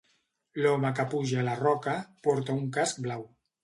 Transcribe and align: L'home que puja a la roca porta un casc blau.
L'home 0.65 0.91
que 1.01 1.05
puja 1.13 1.39
a 1.43 1.45
la 1.51 1.55
roca 1.61 1.97
porta 2.29 2.61
un 2.61 2.69
casc 2.81 3.09
blau. 3.09 3.33